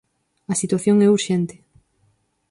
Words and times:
A 0.53 0.55
situación 0.61 0.97
é 1.05 1.07
urxente. 1.15 1.55